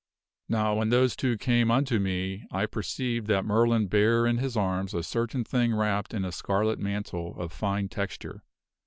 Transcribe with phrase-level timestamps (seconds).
[0.49, 4.95] "Now when those two came unto me, I perceived that Merlin bare in his arms
[4.95, 8.41] a certain thing wrapped in a scarlet mantle of fine texture.